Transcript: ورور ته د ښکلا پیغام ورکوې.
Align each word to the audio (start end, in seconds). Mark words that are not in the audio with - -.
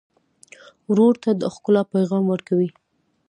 ورور 0.89 1.13
ته 1.23 1.29
د 1.41 1.43
ښکلا 1.53 1.81
پیغام 1.93 2.23
ورکوې. 2.29 2.69